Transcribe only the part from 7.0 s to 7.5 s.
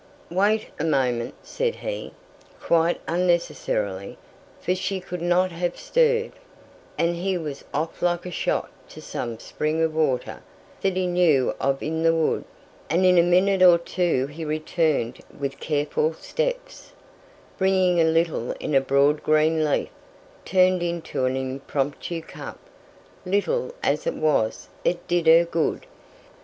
he